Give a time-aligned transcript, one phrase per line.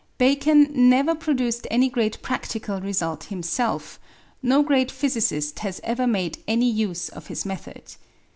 [0.17, 3.99] Bacon never produced any great practical result himself,
[4.41, 7.97] no great physicist has ever made any use of his method.